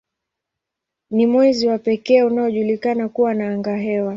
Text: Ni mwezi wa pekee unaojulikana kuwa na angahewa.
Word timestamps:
Ni 1.11 1.27
mwezi 1.27 1.67
wa 1.67 1.77
pekee 1.79 2.23
unaojulikana 2.23 3.09
kuwa 3.09 3.33
na 3.33 3.47
angahewa. 3.49 4.09